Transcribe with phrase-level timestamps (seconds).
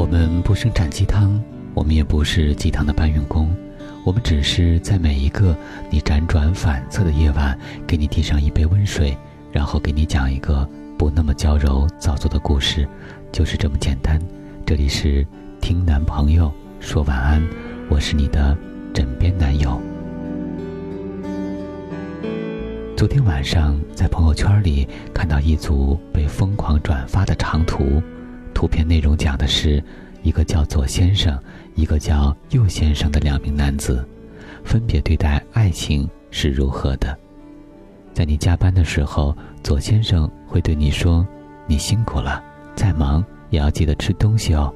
[0.00, 1.38] 我们不生产鸡汤，
[1.74, 3.54] 我们也不是鸡汤的搬运工，
[4.02, 5.54] 我们只是在每一个
[5.90, 9.14] 你辗转反侧的夜晚，给你递上一杯温水，
[9.52, 10.66] 然后给你讲一个
[10.96, 12.88] 不那么娇柔造作的故事，
[13.30, 14.18] 就是这么简单。
[14.64, 15.26] 这里是
[15.60, 17.46] 听男朋友说晚安，
[17.90, 18.56] 我是你的
[18.94, 19.78] 枕边男友。
[22.96, 28.02] 昨天晚上在朋友圈里看到一组被疯狂转发的长图。
[28.60, 29.82] 图片内容讲的是，
[30.22, 31.34] 一个叫左先生，
[31.76, 34.06] 一个叫右先生的两名男子，
[34.62, 37.16] 分别对待爱情是如何的。
[38.12, 41.26] 在你加班的时候，左先生会对你说
[41.66, 42.44] ：“你辛苦了，
[42.76, 44.70] 再忙也要记得吃东西哦。”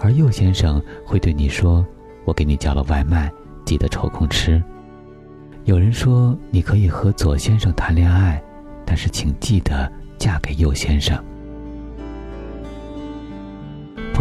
[0.00, 1.84] 而右先生会对你说
[2.24, 3.30] ：“我给你叫了外卖，
[3.66, 4.62] 记得抽空吃。”
[5.66, 8.42] 有人说你可以和左先生谈恋爱，
[8.86, 11.22] 但是请记得嫁给右先生。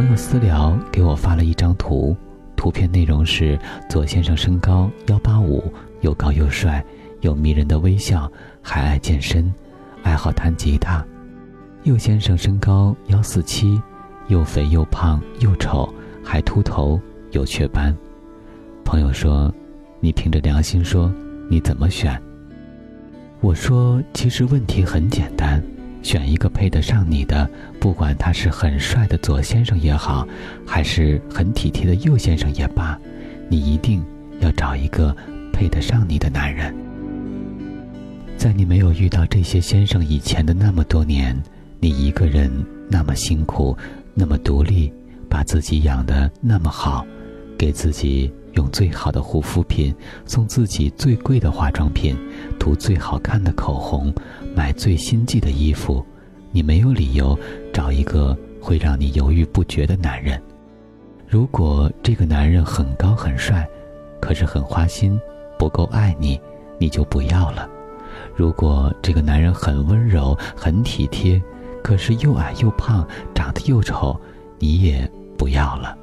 [0.02, 2.18] 朋友私聊给我发了一张图，
[2.56, 3.56] 图片内容是
[3.88, 6.84] 左先生身高幺八五，又高又帅，
[7.20, 8.28] 有迷人的微笑，
[8.64, 9.54] 还爱健身，
[10.02, 11.06] 爱好弹吉他；
[11.84, 13.80] 右先生身高幺四七，
[14.28, 15.88] 又肥又胖又丑，
[16.24, 17.96] 还秃头有雀斑。
[18.84, 19.54] 朋友说
[20.02, 21.14] ：“你凭着良心说，
[21.48, 22.20] 你怎么选？”
[23.40, 25.64] 我说：“其实问题很简单。”
[26.02, 27.50] 选一个配得上你的，
[27.80, 30.28] 不管他是很帅的左先生也好，
[30.66, 33.00] 还是很体贴的右先生也罢，
[33.50, 34.04] 你一定
[34.40, 35.16] 要找一个
[35.54, 36.74] 配得上你的男人。
[38.38, 41.40] 在你没有遇到这些先生以前的那么多年，
[41.80, 42.52] 你一个人
[42.90, 43.78] 那么辛苦，
[44.16, 44.92] 那么独立，
[45.30, 47.06] 把自己养得那么好，
[47.58, 49.94] 给自己用最好的护肤品，
[50.26, 52.16] 送自己最贵的化妆品，
[52.60, 54.14] 涂最好看的口红。
[54.56, 56.06] 买最新季的衣服，
[56.52, 57.38] 你没有理由
[57.74, 60.42] 找一个会让你犹豫不决的男人。
[61.28, 63.66] 如果这个男人很高很帅，
[64.20, 65.18] 可是很花心，
[65.58, 66.40] 不够爱你，
[66.78, 67.70] 你就不要了。
[68.36, 71.42] 如果这个男人很温柔很体贴，
[71.82, 74.20] 可是又矮又胖，长得又丑，
[74.60, 75.98] 你也不要了。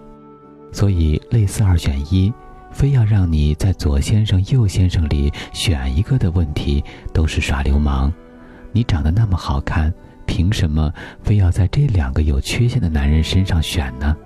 [0.72, 2.32] 所以类似二选一，
[2.70, 8.12] 非要让你在左先生右先生里选一个的问题，都是耍流氓。
[8.72, 9.92] 你长得那么好看，
[10.26, 10.92] 凭什么
[11.22, 14.16] 非要在这两个有缺陷的男人身上选呢？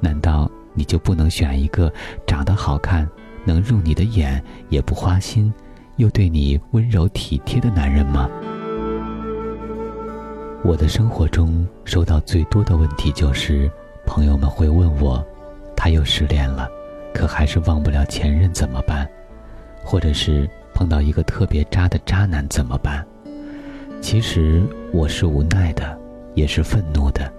[0.00, 1.92] 难道你就不能选一个
[2.26, 3.08] 长得好看、
[3.44, 5.52] 能入你的眼、也不花心、
[5.96, 8.28] 又对你温柔体贴的男人吗？
[10.62, 13.70] 我的生活中收到最多的问题就是，
[14.06, 15.24] 朋友们会问我，
[15.84, 16.66] 他又失恋了，
[17.12, 19.06] 可还是忘不了前任怎么办？
[19.84, 23.06] 或者是碰到一个特别渣的渣男怎么办？
[24.00, 24.62] 其实
[24.94, 25.94] 我是无奈的，
[26.32, 27.30] 也是愤怒的。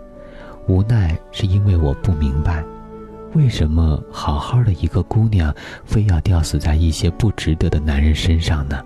[0.67, 2.63] 无奈是因为我不明白，
[3.34, 5.51] 为什么好好的一个姑娘，
[5.84, 8.79] 非要吊死在一些不值得的男人身上呢？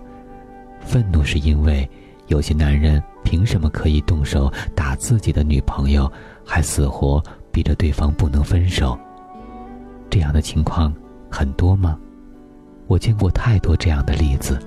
[0.80, 1.86] 愤怒是因为
[2.28, 6.10] 有些男人凭什么可以动手打自己的女朋友，
[6.46, 7.22] 还死活
[7.52, 8.98] 逼着对方不能分手？
[10.10, 10.92] 这样的情况
[11.30, 11.96] 很多吗？
[12.88, 14.58] 我见过太多这样的例子，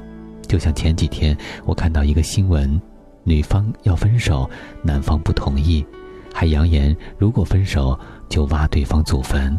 [0.48, 2.81] 就像前几天我看到一个新闻。
[3.26, 4.50] 女方要分手，
[4.82, 5.86] 男方不同意，
[6.34, 9.58] 还扬言如果分手就挖对方祖坟。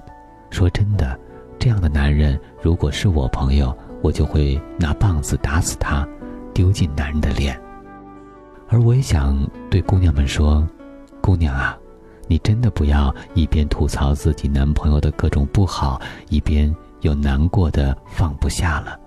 [0.51, 1.19] 说真的，
[1.59, 6.07] 这样的男人如果是我朋友，我就会拿棒子打死他，
[6.53, 7.59] 丢进男人的脸。
[8.69, 9.35] 而我也想
[9.71, 10.67] 对姑娘们说：
[11.23, 11.75] 姑娘啊，
[12.27, 18.99] 你真的不要一边吐槽自己男朋友的各种不好，一边又难过的放不下了。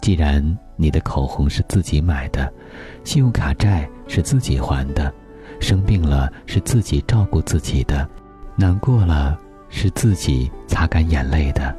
[0.00, 0.44] 既然
[0.76, 2.52] 你的口红是自己买的，
[3.04, 5.12] 信用卡债是自己还的，
[5.60, 8.06] 生病了是自己照顾自己的，
[8.54, 9.38] 难过了
[9.70, 11.74] 是自己擦干眼泪的，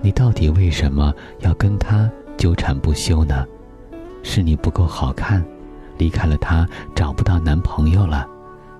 [0.00, 3.46] 你到底为什么要跟他纠缠不休呢？
[4.24, 5.44] 是你不够好看，
[5.98, 8.26] 离开了他找不到男朋友了，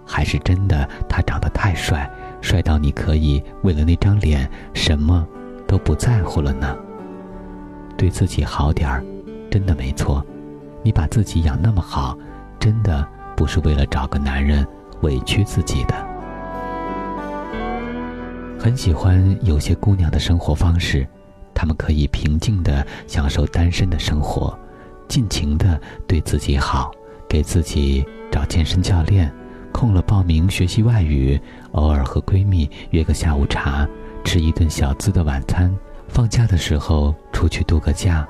[0.07, 2.11] 还是真的他长得太帅，
[2.41, 5.27] 帅到你可以为了那张脸什么
[5.67, 6.77] 都不在乎了呢？
[7.97, 9.05] 对自己好点儿，
[9.51, 10.25] 真的没错。
[10.83, 12.19] 你把自己养那么好，
[12.59, 13.07] 真的
[13.37, 14.67] 不是为了找个男人
[15.03, 15.95] 委屈自己的。
[18.59, 21.07] 很喜欢有些姑娘的生活方式，
[21.55, 24.59] 她们可以平静的享受单身的生活，
[25.07, 26.91] 尽情的对自己好，
[27.29, 29.33] 给自己找健身教练，
[29.73, 31.41] 空了报名学习外语，
[31.73, 33.89] 偶尔和闺蜜约个下午茶，
[34.25, 35.75] 吃一顿小资的晚餐。
[36.09, 38.29] 放假的时候出去度个假，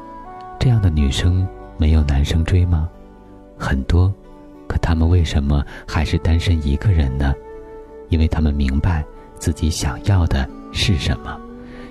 [0.58, 1.46] 这样的女生
[1.76, 2.88] 没有男生追吗？
[3.58, 4.12] 很多，
[4.68, 7.34] 可他们为什么还是单身一个人呢？
[8.08, 9.04] 因为他们明白，
[9.38, 11.36] 自己想要的是什么，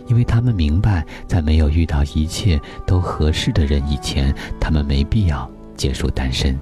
[0.07, 6.57] 因为他们明白，在没有遇到一切都合适的人以前，他们没必要结束单身，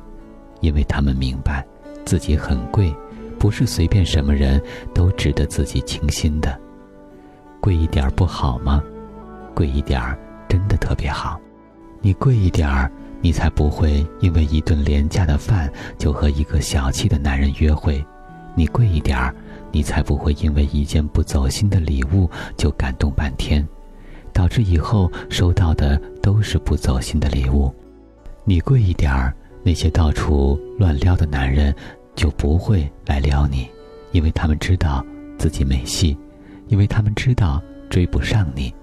[0.61, 1.65] 因为他们明白，
[2.05, 2.93] 自己很贵，
[3.37, 4.61] 不是随便什么人
[4.93, 6.59] 都值得自己倾心的。
[7.61, 8.83] 贵一点不好吗？
[9.53, 10.01] 贵一点
[10.47, 11.39] 真的特别好。
[12.01, 12.89] 你贵一点儿，
[13.21, 18.01] 你才不会因为一顿廉价的饭就和一个小气的男人约会；
[18.55, 19.35] 你贵一点儿，
[19.71, 23.67] 你才不会因为一件不走心的礼物就感动半天，
[24.31, 27.73] 导致以后收到的都是不走心的礼物。
[28.45, 31.73] 你贵一点儿，那些到处乱撩的男人
[32.15, 33.67] 就不会来撩你，
[34.11, 35.05] 因为他们知道
[35.37, 36.17] 自己没戏，
[36.67, 38.73] 因为他们知道追不上你。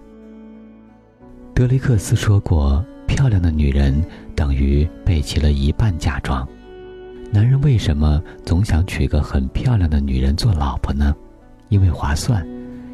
[1.55, 2.84] 德雷克斯说过。
[3.08, 6.46] 漂亮的女人等于备齐了一半嫁妆。
[7.31, 11.14] 男人为什么总想娶个很漂亮的女人做老婆呢？
[11.69, 12.46] 因为划算。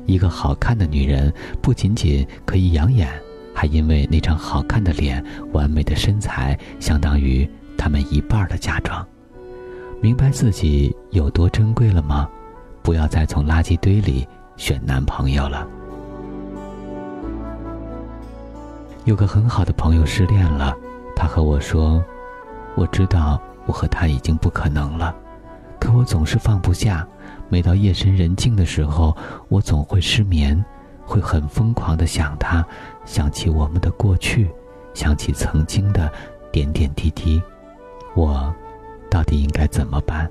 [0.06, 1.32] 一个好看的女人
[1.62, 3.08] 不仅仅可以养眼，
[3.54, 9.06] 还因为那张好看的脸、完美的身材，相当于他们一半的嫁妆。
[10.00, 12.28] 明白自己有多珍贵了吗？
[12.82, 14.26] 不要再从垃圾堆里
[14.56, 15.66] 选男朋友了。
[19.04, 20.76] 有个很好的朋友失恋了，
[21.14, 22.02] 他和我说
[22.74, 25.14] ：“我知道我和他已经不可能了，
[25.78, 27.06] 可我总是放不下。
[27.48, 29.16] 每到夜深人静的时候，
[29.48, 30.64] 我总会失眠，
[31.04, 32.64] 会很疯狂的想他，
[33.04, 34.50] 想起我们的过去，
[34.94, 36.10] 想起曾经的
[36.50, 37.40] 点点滴滴。
[38.14, 38.54] 我
[39.10, 40.30] 到底应该怎么办？”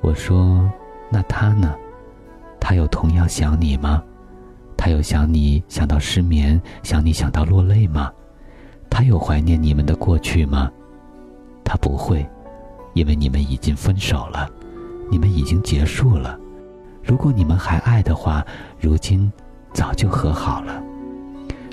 [0.00, 0.70] 我说
[1.10, 1.74] ：“那他呢？
[2.60, 4.02] 他有同样想你吗？”
[4.76, 8.10] 他有想你想到失眠，想你想到落泪吗？
[8.90, 10.68] 他有怀念你们的过去吗？
[11.64, 12.28] 他不会，
[12.92, 14.50] 因为你们已经分手了，
[15.08, 16.36] 你们已经结束了。
[17.00, 18.44] 如果你们还爱的话，
[18.80, 19.32] 如今
[19.72, 20.82] 早就和好了。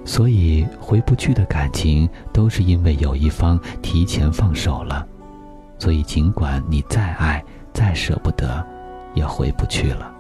[0.10, 5.06] 所以回不去的感情，都是因为有一方提前放手了。
[5.78, 8.66] 所以尽管你再爱，再舍不得，
[9.14, 10.12] 也回不去了。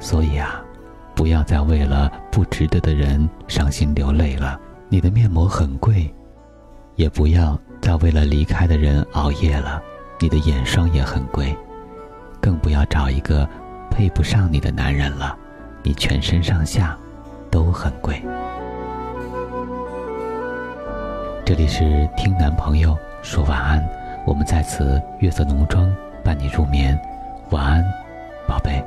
[0.00, 0.60] 所以啊。
[1.14, 4.58] 不要再为了不值得的人伤心流泪了。
[4.88, 6.12] 你的面膜很贵，
[6.96, 9.80] 也不要再为了离开的人熬夜了。
[10.18, 11.56] 你的眼霜也很贵，
[12.40, 13.48] 更不要找一个
[13.92, 15.38] 配不上你的男人了。
[15.84, 16.98] 你全身上下
[17.48, 18.20] 都很贵。
[21.46, 23.86] 这里是听男朋友说晚安，
[24.24, 25.94] 我们在此月色浓妆
[26.24, 26.98] 伴你入眠，
[27.50, 27.84] 晚安，
[28.48, 28.82] 宝贝。